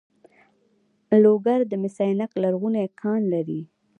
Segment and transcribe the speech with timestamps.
[1.23, 3.61] لوګر د مس عینک لرغونی کان لري